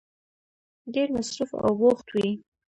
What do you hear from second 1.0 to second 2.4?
مصروف او بوخت وی